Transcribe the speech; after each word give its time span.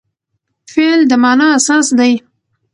فعل 0.71 0.99
د 1.09 1.11
مانا 1.23 1.47
اساس 1.57 1.87
دئ. 1.99 2.13